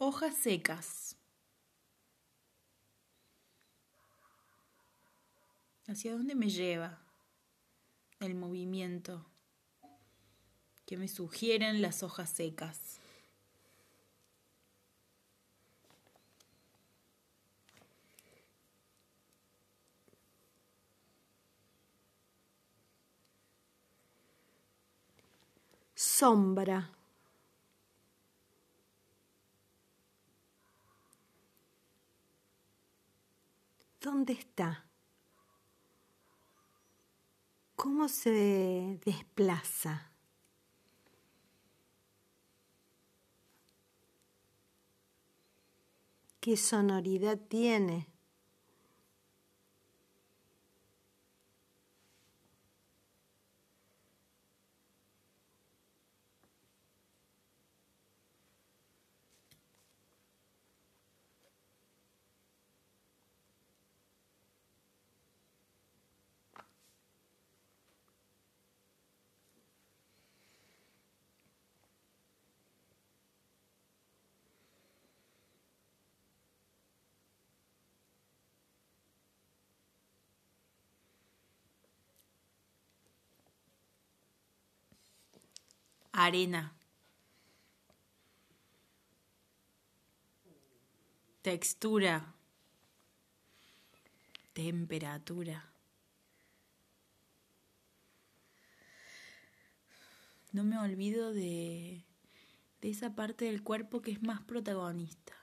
Hojas 0.00 0.36
secas. 0.36 1.16
¿Hacia 5.88 6.12
dónde 6.12 6.36
me 6.36 6.48
lleva 6.48 7.00
el 8.20 8.36
movimiento 8.36 9.26
que 10.86 10.96
me 10.96 11.08
sugieren 11.08 11.82
las 11.82 12.04
hojas 12.04 12.30
secas? 12.30 13.00
Sombra. 25.96 26.97
¿Dónde 34.00 34.32
está? 34.32 34.86
¿Cómo 37.74 38.08
se 38.08 38.98
desplaza? 39.04 40.12
¿Qué 46.40 46.56
sonoridad 46.56 47.38
tiene? 47.48 48.06
Arena, 86.24 86.74
textura, 91.42 92.34
temperatura. 94.52 95.72
No 100.50 100.64
me 100.64 100.76
olvido 100.78 101.32
de, 101.32 102.04
de 102.80 102.90
esa 102.90 103.14
parte 103.14 103.44
del 103.44 103.62
cuerpo 103.62 104.02
que 104.02 104.10
es 104.10 104.22
más 104.22 104.40
protagonista. 104.40 105.34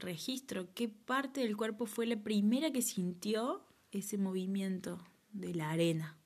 Registro 0.00 0.74
qué 0.74 0.88
parte 0.88 1.42
del 1.42 1.56
cuerpo 1.56 1.86
fue 1.86 2.06
la 2.06 2.16
primera 2.16 2.72
que 2.72 2.82
sintió 2.82 3.64
ese 3.92 4.18
movimiento 4.18 4.98
de 5.32 5.54
la 5.54 5.70
arena. 5.70 6.18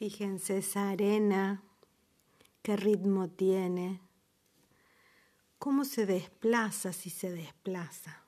Fíjense 0.00 0.56
esa 0.56 0.88
arena, 0.88 1.62
qué 2.62 2.74
ritmo 2.74 3.28
tiene, 3.28 4.00
cómo 5.58 5.84
se 5.84 6.06
desplaza 6.06 6.94
si 6.94 7.10
se 7.10 7.30
desplaza. 7.30 8.24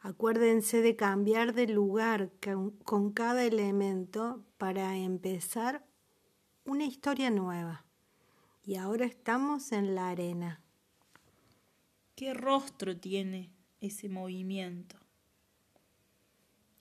Acuérdense 0.00 0.82
de 0.82 0.96
cambiar 0.96 1.54
de 1.54 1.68
lugar 1.68 2.30
con 2.84 3.10
cada 3.12 3.42
elemento 3.46 4.44
para 4.58 4.98
empezar 4.98 5.86
una 6.66 6.84
historia 6.84 7.30
nueva. 7.30 7.86
Y 8.64 8.76
ahora 8.76 9.06
estamos 9.06 9.72
en 9.72 9.94
la 9.94 10.10
arena. 10.10 10.60
¿Qué 12.14 12.34
rostro 12.34 12.98
tiene 12.98 13.50
ese 13.80 14.10
movimiento? 14.10 14.98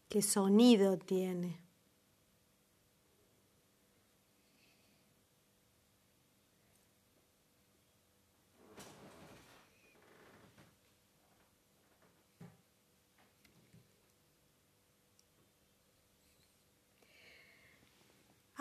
¿Qué 0.09 0.21
sonido 0.21 0.97
tiene? 0.97 1.64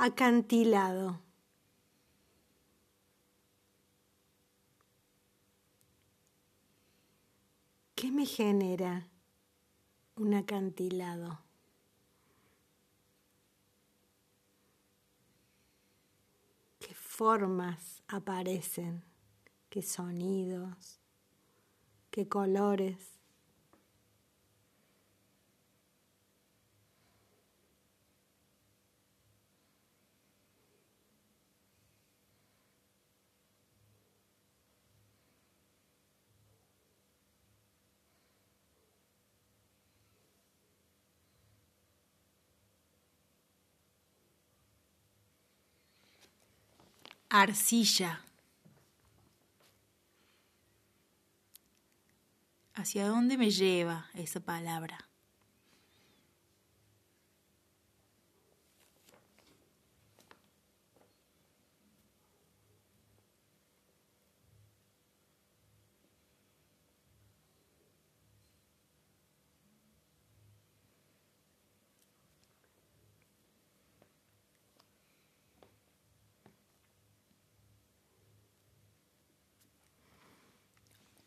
Acantilado. 0.05 1.23
¿Qué 7.95 8.11
me 8.11 8.27
genera 8.27 9.09
un 10.17 10.35
acantilado? 10.35 11.41
¿Qué 16.79 16.93
formas 16.95 18.03
aparecen? 18.07 19.03
¿Qué 19.71 19.81
sonidos? 19.81 21.01
¿Qué 22.11 22.29
colores? 22.29 23.14
Arcilla. 47.37 48.21
¿Hacia 52.75 53.09
dónde 53.09 53.37
me 53.37 53.51
lleva 53.51 54.09
esa 54.15 54.39
palabra? 54.39 55.09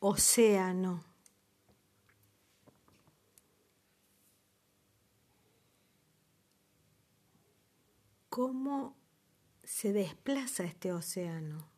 Océano. 0.08 1.04
¿Cómo 8.30 8.96
se 9.63 9.91
desplaza 9.91 10.63
este 10.63 10.93
océano? 10.93 11.70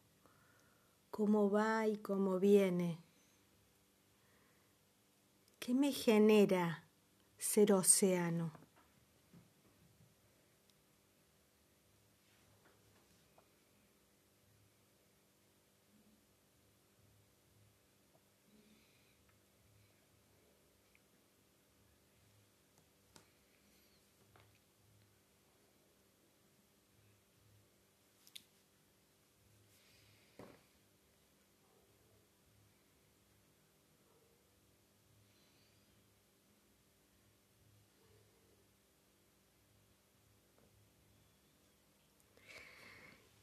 ¿Cómo 1.10 1.50
va 1.50 1.88
y 1.88 1.98
cómo 1.98 2.40
viene? 2.40 3.02
¿Qué 5.58 5.74
me 5.74 5.92
genera 5.92 6.88
ser 7.40 7.74
océano? 7.74 8.59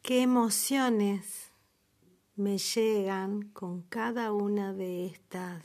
Qué 0.07 0.23
emociones 0.23 1.51
me 2.37 2.59
llegan 2.59 3.42
con 3.49 3.83
cada 3.83 4.33
una 4.33 4.73
de 4.73 5.07
estas 5.07 5.64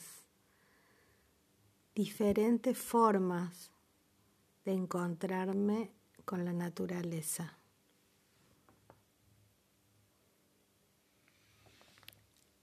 diferentes 1.93 2.75
formas 2.75 3.71
de 4.65 4.71
encontrarme 4.71 5.91
con 6.25 6.43
la 6.43 6.54
naturaleza. 6.54 7.56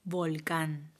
Volcán. 0.03 0.98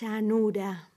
Llanura. 0.00 0.95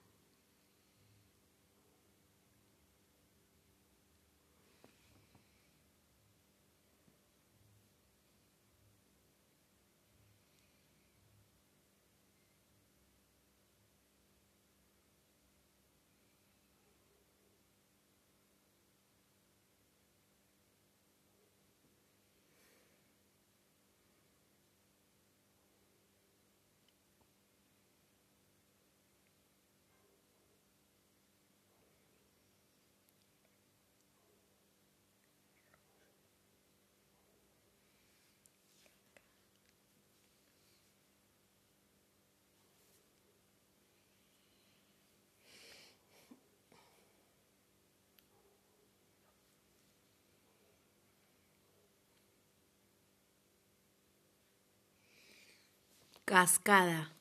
Cascada. 56.30 57.12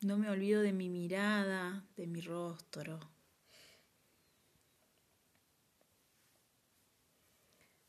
No 0.00 0.16
me 0.16 0.30
olvido 0.30 0.62
de 0.62 0.72
mi 0.72 0.88
mirada, 0.88 1.84
de 1.98 2.06
mi 2.06 2.22
rostro. 2.22 2.98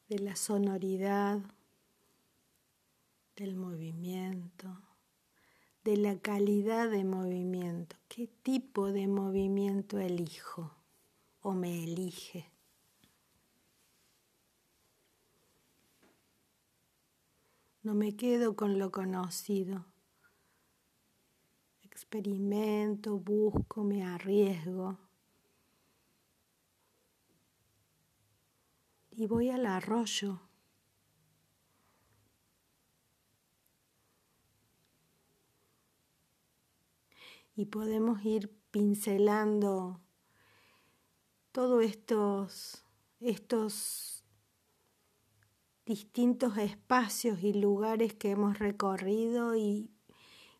De 0.10 0.20
la 0.20 0.36
sonoridad, 0.36 1.40
del 3.38 3.56
movimiento, 3.56 4.87
de 5.88 5.96
la 5.96 6.20
calidad 6.20 6.92
de 6.92 7.06
movimiento. 7.06 7.96
¿Qué 8.10 8.28
tipo 8.28 8.92
de 8.92 9.08
movimiento 9.08 9.98
elijo 10.00 10.76
o 11.40 11.54
me 11.54 11.82
elige? 11.86 12.52
No 17.84 17.94
me 17.94 18.18
quedo 18.18 18.58
con 18.58 18.78
lo 18.78 18.92
conocido 18.92 19.86
experimento, 21.82 23.18
busco, 23.18 23.86
me 23.86 24.04
arriesgo. 24.04 24.98
Y 29.12 29.26
voy 29.26 29.52
al 29.52 29.66
arroyo. 29.66 30.47
Y 37.58 37.66
podemos 37.66 38.24
ir 38.24 38.58
pincelando 38.72 40.00
todos 41.52 41.84
estos, 41.84 42.86
estos 43.20 44.24
distintos 45.86 46.58
espacios 46.58 47.44
y 47.44 47.52
lugares 47.52 48.14
que 48.14 48.32
hemos 48.32 48.58
recorrido 48.60 49.58
y 49.58 49.92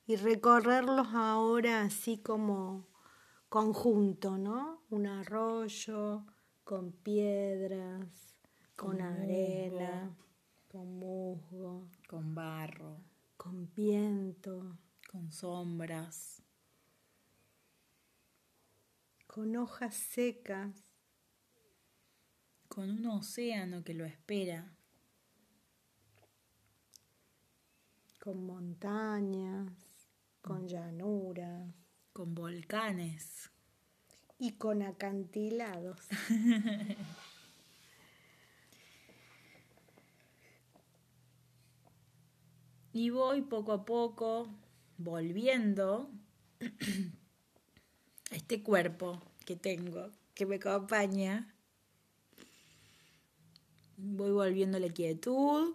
y 0.08 0.16
recorrerlos 0.16 1.10
ahora 1.14 1.82
así 1.82 2.18
como 2.18 2.88
conjunto, 3.50 4.38
¿no? 4.38 4.82
Un 4.90 5.06
arroyo 5.06 6.26
con 6.64 6.94
piedras, 6.94 8.38
con, 8.78 9.02
arena, 9.02 10.16
con 10.70 10.98
musgo, 10.98 11.90
con 12.08 12.34
barro, 12.34 13.02
con 13.36 13.70
viento, 13.74 14.78
con 15.12 15.30
sombras, 15.30 16.42
con 19.38 19.56
hojas 19.56 19.94
secas, 19.94 20.74
con 22.68 22.90
un 22.90 23.06
océano 23.06 23.84
que 23.84 23.94
lo 23.94 24.04
espera, 24.04 24.74
con 28.20 28.48
montañas, 28.48 29.72
con 30.42 30.68
llanuras, 30.68 31.72
con 32.14 32.34
volcanes. 32.34 33.52
Y 34.40 34.54
con 34.54 34.82
acantilados. 34.82 36.00
y 42.92 43.12
voy 43.12 43.44
poco 43.44 43.72
a 43.72 43.86
poco 43.86 44.50
volviendo 44.98 46.10
a 48.32 48.36
este 48.36 48.64
cuerpo 48.64 49.27
que 49.48 49.56
tengo, 49.56 50.12
que 50.36 50.46
me 50.46 50.58
acompaña. 50.58 51.56
Voy 53.96 54.32
volviendo 54.32 54.76
a 54.76 54.82
la 54.82 54.90
quietud, 54.90 55.74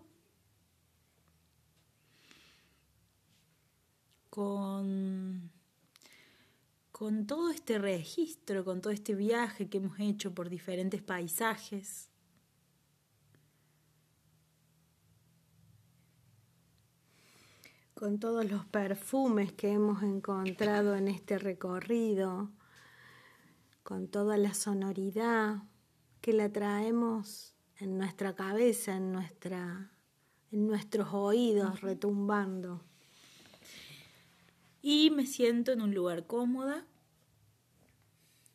con, 4.28 5.50
con 6.92 7.26
todo 7.26 7.50
este 7.50 7.78
registro, 7.78 8.62
con 8.62 8.82
todo 8.82 8.92
este 8.92 9.14
viaje 9.14 9.70
que 9.70 9.78
hemos 9.78 9.98
hecho 9.98 10.34
por 10.34 10.50
diferentes 10.50 11.02
paisajes. 11.02 12.08
con 17.94 18.18
todos 18.18 18.50
los 18.50 18.64
perfumes 18.66 19.52
que 19.52 19.70
hemos 19.70 20.02
encontrado 20.02 20.96
en 20.96 21.06
este 21.06 21.38
recorrido, 21.38 22.50
con 23.82 24.08
toda 24.08 24.36
la 24.36 24.54
sonoridad 24.54 25.62
que 26.20 26.32
la 26.32 26.50
traemos 26.52 27.54
en 27.76 27.98
nuestra 27.98 28.34
cabeza, 28.34 28.96
en, 28.96 29.12
nuestra, 29.12 29.90
en 30.52 30.66
nuestros 30.66 31.08
oídos 31.12 31.80
retumbando. 31.80 32.84
Y 34.80 35.10
me 35.10 35.26
siento 35.26 35.72
en 35.72 35.82
un 35.82 35.94
lugar 35.94 36.26
cómoda, 36.26 36.86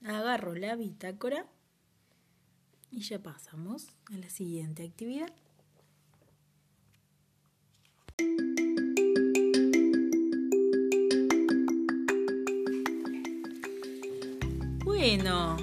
agarro 0.03 0.55
la 0.55 0.75
bitácora 0.75 1.45
y 2.91 3.01
ya 3.01 3.21
pasamos 3.21 3.87
a 4.11 4.17
la 4.17 4.29
siguiente 4.29 4.83
actividad. 4.83 5.33
Bueno. 14.97 15.57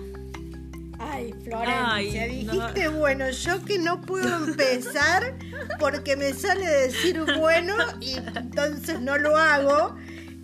Ay, 0.96 1.34
Florencia, 1.42 2.26
dijiste 2.28 2.88
bueno, 2.88 3.28
yo 3.30 3.64
que 3.64 3.78
no 3.78 4.00
puedo 4.00 4.44
empezar 4.46 5.34
porque 5.80 6.16
me 6.16 6.32
sale 6.32 6.64
decir 6.64 7.20
bueno 7.36 7.74
y 8.00 8.12
entonces 8.12 9.00
no 9.00 9.18
lo 9.18 9.36
hago. 9.36 9.96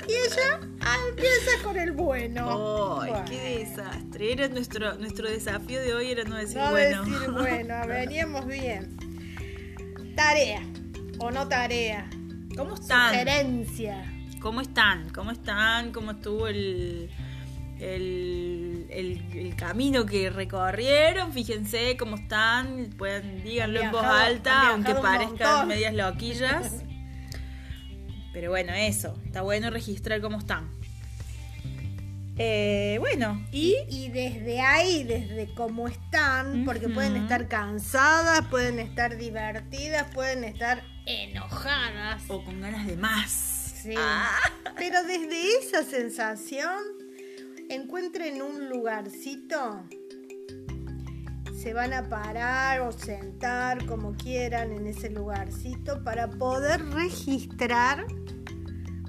Y 0.09 0.13
ella 0.13 0.61
empieza 1.09 1.63
con 1.63 1.79
el 1.79 1.93
bueno. 1.93 3.01
¡Ay, 3.01 3.13
qué 3.29 3.59
desastre! 3.61 4.33
Era 4.33 4.49
nuestro, 4.49 4.95
nuestro 4.95 5.31
desafío 5.31 5.81
de 5.81 5.95
hoy 5.95 6.11
era 6.11 6.25
no 6.25 6.35
decir 6.35 6.57
no 6.57 6.71
bueno. 6.71 7.05
No 7.05 7.13
decir 7.13 7.31
bueno, 7.31 7.75
veníamos 7.87 8.45
bien. 8.47 8.97
Tarea 10.17 10.63
o 11.19 11.31
no 11.31 11.47
tarea. 11.47 12.11
¿Cómo 12.57 12.75
están? 12.75 13.11
Sugerencia. 13.11 14.05
¿Cómo 14.41 14.61
están? 14.63 15.11
¿Cómo 15.11 15.31
están? 15.31 15.93
¿Cómo 15.93 16.11
estuvo 16.13 16.49
el, 16.49 17.09
el, 17.81 18.70
el, 18.91 19.55
camino 19.57 20.07
que 20.07 20.31
recorrieron? 20.31 21.33
Fíjense 21.33 21.97
cómo 21.97 22.17
están. 22.17 22.91
Pueden, 22.97 23.43
díganlo 23.43 23.81
en 23.81 23.91
voz 23.91 24.05
alta, 24.05 24.71
aunque 24.71 24.95
parezcan 24.95 25.69
medias 25.69 25.95
loquillas. 25.95 26.85
Pero 28.33 28.51
bueno, 28.51 28.73
eso, 28.73 29.19
está 29.25 29.43
bueno 29.43 29.71
registrar 29.71 30.21
cómo 30.21 30.39
están. 30.39 30.71
Eh, 32.43 32.97
bueno, 33.01 33.45
y... 33.53 33.77
y 33.91 34.09
desde 34.09 34.61
ahí, 34.61 35.05
desde 35.05 35.53
cómo 35.55 35.89
están, 35.89 36.65
porque 36.65 36.89
pueden 36.89 37.17
estar 37.17 37.49
cansadas, 37.49 38.47
pueden 38.47 38.79
estar 38.79 39.19
divertidas, 39.19 40.07
pueden 40.15 40.45
estar 40.45 40.83
enojadas. 41.05 42.23
O 42.29 42.43
con 42.43 42.61
ganas 42.63 42.87
de 42.87 42.97
más. 42.97 43.31
Sí. 43.83 43.95
Ah. 43.97 44.39
Pero 44.77 45.03
desde 45.03 45.59
esa 45.59 45.83
sensación, 45.83 46.79
encuentren 47.71 48.43
un 48.43 48.69
lugarcito 48.69 49.85
se 51.63 51.75
van 51.75 51.93
a 51.93 52.09
parar 52.09 52.81
o 52.81 52.91
sentar 52.91 53.85
como 53.85 54.15
quieran 54.15 54.73
en 54.73 54.87
ese 54.87 55.11
lugarcito 55.11 56.03
para 56.03 56.31
poder 56.31 56.83
registrar. 56.87 58.07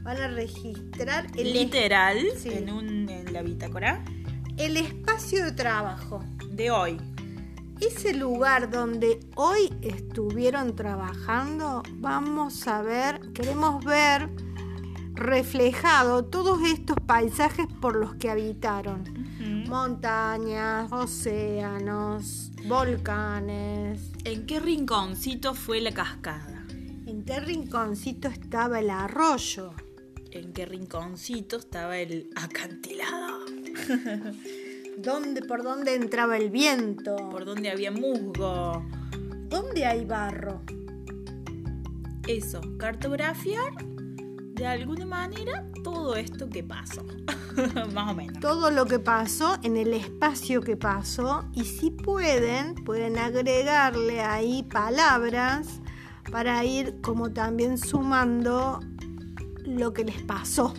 Van 0.03 0.17
a 0.17 0.27
registrar 0.27 1.27
el 1.37 1.53
literal 1.53 2.17
en, 2.43 2.69
un, 2.69 3.09
en 3.09 3.31
la 3.31 3.41
bitácora. 3.41 4.03
El 4.57 4.75
espacio 4.75 5.45
de 5.45 5.53
trabajo 5.53 6.19
de 6.49 6.71
hoy. 6.71 6.97
Ese 7.79 8.13
lugar 8.13 8.69
donde 8.69 9.21
hoy 9.35 9.71
estuvieron 9.81 10.75
trabajando, 10.75 11.83
vamos 11.93 12.67
a 12.67 12.81
ver, 12.81 13.21
queremos 13.33 13.83
ver 13.85 14.29
reflejado 15.21 16.25
todos 16.25 16.61
estos 16.63 16.97
paisajes 17.05 17.67
por 17.79 17.95
los 17.95 18.15
que 18.15 18.29
habitaron 18.29 19.21
montañas, 19.71 20.91
océanos, 20.91 22.51
volcanes. 22.67 24.11
¿En 24.25 24.45
qué 24.45 24.59
rinconcito 24.59 25.53
fue 25.53 25.79
la 25.79 25.93
cascada? 25.93 26.65
¿En 27.05 27.23
qué 27.23 27.39
rinconcito 27.39 28.27
estaba 28.27 28.81
el 28.81 28.89
arroyo? 28.89 29.73
¿En 30.31 30.51
qué 30.51 30.65
rinconcito 30.65 31.55
estaba 31.55 31.97
el 31.99 32.29
acantilado? 32.35 33.45
¿Dónde, 34.97 35.41
¿Por 35.41 35.63
dónde 35.63 35.95
entraba 35.95 36.35
el 36.35 36.49
viento? 36.49 37.15
¿Por 37.29 37.45
dónde 37.45 37.71
había 37.71 37.91
musgo? 37.91 38.85
¿Dónde 39.47 39.85
hay 39.85 40.03
barro? 40.03 40.63
Eso, 42.27 42.59
cartografiar 42.77 43.71
de 44.61 44.67
alguna 44.67 45.07
manera 45.07 45.65
todo 45.83 46.15
esto 46.15 46.47
que 46.47 46.63
pasó. 46.63 47.03
Más 47.93 48.11
o 48.11 48.13
menos. 48.13 48.39
Todo 48.39 48.69
lo 48.69 48.85
que 48.85 48.99
pasó 48.99 49.57
en 49.63 49.75
el 49.75 49.91
espacio 49.93 50.61
que 50.61 50.77
pasó 50.77 51.45
y 51.53 51.63
si 51.65 51.89
pueden, 51.89 52.75
pueden 52.75 53.17
agregarle 53.17 54.21
ahí 54.21 54.61
palabras 54.61 55.81
para 56.31 56.63
ir 56.63 57.01
como 57.01 57.31
también 57.31 57.79
sumando 57.79 58.81
lo 59.65 59.93
que 59.93 60.03
les 60.03 60.21
pasó. 60.21 60.75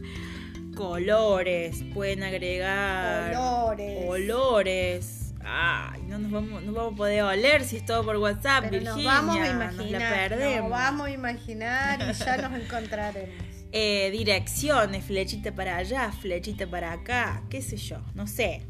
Colores, 0.74 1.84
pueden 1.92 2.22
agregar 2.22 3.34
Olores. 3.36 4.04
olores. 4.08 5.34
Ay, 5.44 6.00
no 6.18 6.20
nos 6.20 6.32
vamos, 6.32 6.62
no 6.62 6.72
vamos 6.72 6.94
a 6.94 6.96
poder 6.96 7.22
oler 7.22 7.64
si 7.64 7.76
es 7.76 7.84
todo 7.86 8.04
por 8.04 8.16
WhatsApp, 8.16 8.64
Pero 8.70 8.82
Virginia. 8.84 8.94
nos 8.94 9.04
vamos 9.04 9.36
a 9.36 9.40
Nos 9.40 9.48
imaginar. 9.74 10.30
la. 10.30 10.60
Nos 10.60 10.70
vamos 10.70 11.06
a 11.06 11.10
imaginar 11.10 12.00
y 12.08 12.12
ya 12.12 12.36
nos 12.48 12.60
encontraremos. 12.60 13.34
Eh, 13.76 14.12
direcciones, 14.12 15.04
flechita 15.04 15.52
para 15.52 15.78
allá, 15.78 16.12
flechita 16.12 16.64
para 16.64 16.92
acá, 16.92 17.42
qué 17.50 17.60
sé 17.60 17.76
yo, 17.76 17.98
no 18.14 18.28
sé. 18.28 18.62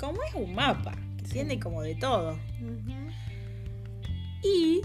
Como 0.00 0.20
es 0.24 0.34
un 0.34 0.52
mapa, 0.52 0.96
que 1.16 1.22
tiene 1.30 1.60
como 1.60 1.80
de 1.82 1.94
todo. 1.94 2.36
Y. 4.42 4.82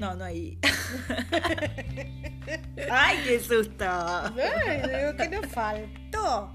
No, 0.00 0.14
no 0.14 0.24
hay. 0.24 0.58
¡Ay, 2.90 3.18
qué 3.26 3.38
susto! 3.40 3.84
Ay, 3.84 4.80
digo, 4.82 5.16
¿qué 5.18 5.28
nos 5.28 5.46
faltó? 5.52 6.50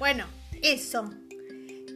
Bueno, 0.00 0.24
eso. 0.60 1.08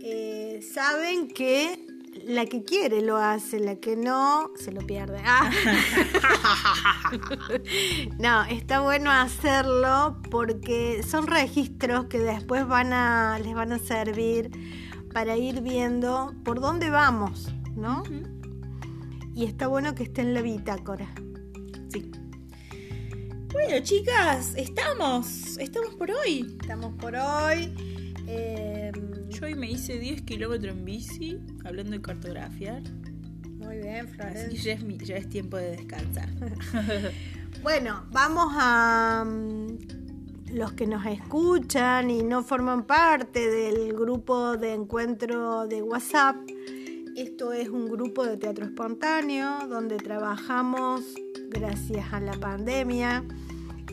Eh, 0.05 0.61
Saben 0.63 1.29
que 1.29 1.87
la 2.27 2.47
que 2.47 2.65
quiere 2.65 3.03
lo 3.03 3.19
hace, 3.19 3.61
la 3.61 3.77
que 3.77 3.95
no 3.97 4.51
se 4.57 4.73
lo 4.73 4.81
pierde. 4.87 5.21
Ah. 5.25 5.51
No, 8.19 8.45
está 8.45 8.81
bueno 8.81 9.11
hacerlo 9.11 10.17
porque 10.31 11.03
son 11.03 11.27
registros 11.27 12.07
que 12.07 12.19
después 12.19 12.67
van 12.67 12.93
a, 12.93 13.39
les 13.39 13.55
van 13.55 13.73
a 13.73 13.79
servir 13.79 14.51
para 15.13 15.37
ir 15.37 15.61
viendo 15.61 16.35
por 16.43 16.61
dónde 16.61 16.89
vamos, 16.89 17.53
¿no? 17.77 18.03
Y 19.35 19.45
está 19.45 19.67
bueno 19.67 19.95
que 19.95 20.05
esté 20.05 20.23
en 20.23 20.33
la 20.35 20.41
bitácora. 20.41 21.13
Sí. 21.91 22.11
Bueno, 23.53 23.85
chicas, 23.85 24.55
estamos. 24.57 25.59
Estamos 25.59 25.95
por 25.97 26.11
hoy. 26.11 26.57
Estamos 26.61 26.95
por 26.95 27.15
hoy. 27.15 27.75
Eh, 28.27 28.93
Yo 29.43 29.49
hoy 29.49 29.57
me 29.57 29.69
hice 29.73 29.99
10 29.99 30.23
kilómetros 30.23 30.77
en 30.77 30.85
bici, 30.85 31.41
hablando 31.65 31.91
de 31.97 32.01
cartografiar. 32.01 32.81
muy 33.59 33.79
bien, 33.79 34.07
Así 34.07 34.15
Florencia. 34.15 34.63
ya 34.63 34.73
es, 34.75 34.83
mi- 34.85 34.99
ya 34.99 35.17
es 35.17 35.29
tiempo 35.29 35.57
de 35.57 35.73
descansar. 35.77 36.29
Bueno, 37.63 38.05
vamos 38.13 38.53
a 38.57 39.25
mm, 39.27 40.55
los 40.55 40.73
que 40.75 40.87
nos 40.87 41.05
escuchan 41.07 42.09
y 42.11 42.23
no 42.23 42.43
forman 42.45 42.85
parte 42.87 43.51
del 43.51 43.93
grupo 43.95 44.57
de 44.57 44.75
encuentro 44.75 45.67
de 45.67 45.83
WhatsApp. 45.83 46.37
Esto 47.17 47.53
es 47.53 47.69
un 47.69 47.89
grupo 47.89 48.25
de 48.25 48.37
teatro 48.37 48.65
espontáneo 48.65 49.67
donde 49.69 49.97
trabajamos 49.97 51.03
gracias 51.51 52.13
a 52.13 52.21
la 52.21 52.33
pandemia. 52.35 53.25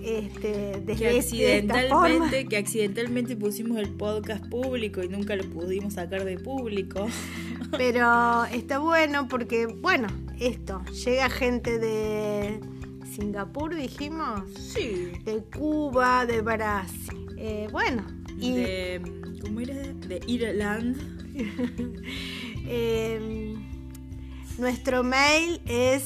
Este, 0.04 0.82
desde 0.86 0.96
Que 0.96 1.18
esta 1.18 1.74
forma. 1.90 2.06
accidentalmente, 2.06 2.46
que 2.48 2.58
accidentalmente 2.58 3.36
pusimos 3.36 3.78
el 3.78 3.90
podcast 3.90 4.46
público 4.48 5.04
y 5.04 5.10
nunca 5.10 5.36
lo 5.36 5.44
pudimos 5.50 5.94
sacar 5.96 6.24
de 6.26 6.38
público. 6.38 7.08
Pero 7.78 8.46
está 8.46 8.80
bueno 8.80 9.28
porque, 9.28 9.66
bueno, 9.68 10.08
esto, 10.40 10.82
llega 11.06 11.30
gente 11.30 11.78
de 11.80 12.60
Singapur, 13.14 13.76
dijimos, 13.76 14.42
Sí. 14.58 15.12
de 15.26 15.44
Cuba, 15.56 16.26
de 16.26 16.42
Brasil. 16.42 17.28
Eh, 17.38 17.68
bueno, 17.72 18.04
y 18.38 18.54
De. 18.54 19.02
¿Cómo 19.42 19.60
era? 19.62 19.74
De 19.76 20.22
Irland. 20.28 20.98
eh, 22.68 23.56
nuestro 24.58 25.04
mail 25.04 25.62
es 25.66 26.04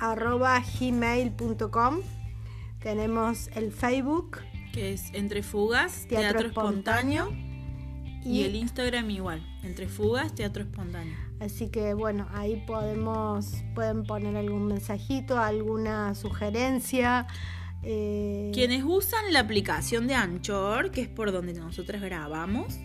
entrefugas.gmail.com 0.00 1.98
Tenemos 2.80 3.48
el 3.54 3.72
Facebook 3.72 4.38
Que 4.72 4.92
es 4.92 5.12
Entre 5.12 5.42
Fugas, 5.42 6.06
Teatro 6.08 6.40
Teatro, 6.40 6.48
Espontáneo. 6.48 7.32
Y, 8.24 8.40
y, 8.40 8.44
el 8.44 8.54
Instagram 8.56 9.10
igual. 9.10 9.44
Entre 9.62 9.88
Fugas, 9.88 10.34
Teatro 10.34 10.62
Espontáneo. 10.62 11.16
así 11.40 11.68
que 11.70 11.94
bueno, 11.94 12.28
ahí 12.32 12.62
podemos, 12.66 13.54
pueden 13.74 14.04
poner 14.04 14.36
algún 14.36 14.66
mensajito, 14.66 15.38
alguna 15.38 16.14
sugerencia. 16.14 17.26
eh, 17.82 18.50
Quienes 18.52 18.82
usan 18.84 19.32
la 19.32 19.40
aplicación 19.40 20.06
de 20.06 20.14
Anchor, 20.14 20.90
que 20.90 21.02
es 21.02 21.08
por 21.08 21.32
donde 21.32 21.54
nosotras 21.54 22.02
grabamos, 22.02 22.78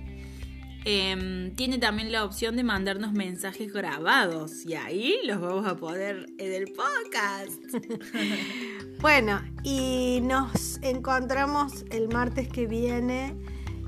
em, 0.85 1.55
tiene 1.55 1.77
también 1.77 2.11
la 2.11 2.23
opción 2.23 2.55
de 2.55 2.63
mandarnos 2.63 3.13
mensajes 3.13 3.71
grabados. 3.71 4.65
Y 4.65 4.73
ahí 4.75 5.15
los 5.25 5.39
vamos 5.41 5.65
a 5.65 5.75
poner 5.75 6.27
en 6.37 6.53
el 6.53 6.71
podcast. 6.73 7.61
Bueno, 9.01 9.41
y 9.63 10.21
nos 10.23 10.81
encontramos 10.81 11.83
el 11.91 12.07
martes 12.07 12.47
que 12.47 12.67
viene 12.67 13.35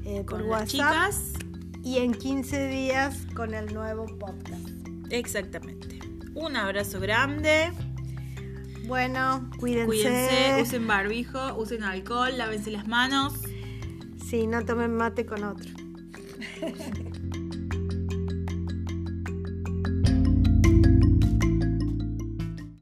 eh, 0.03 0.25
por 0.27 0.41
Con 0.41 0.49
WhatsApp 0.49 0.67
chicas. 0.67 1.34
y 1.86 1.99
en 1.99 2.13
15 2.13 2.67
días 2.67 3.25
con 3.34 3.53
el 3.53 3.73
nuevo 3.73 4.08
podcast. 4.19 4.67
Exactamente. 5.10 5.99
Un 6.34 6.58
abrazo 6.58 6.99
grande. 6.99 7.71
Bueno, 8.88 9.49
cuídense. 9.58 9.86
Cuídense, 9.86 10.62
usen 10.62 10.86
barbijo, 10.86 11.55
usen 11.55 11.84
alcohol, 11.84 12.38
lávense 12.38 12.69
las 12.69 12.86
manos. 12.86 13.34
Sí, 14.27 14.47
no 14.47 14.65
tomen 14.65 14.93
mate 14.95 15.25
con 15.25 15.45
otro. 15.45 15.71
Thank 16.53 16.97
you. 16.99 17.14